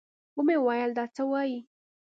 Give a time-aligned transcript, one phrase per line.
[0.37, 1.59] ومې ويل دا څه وايې.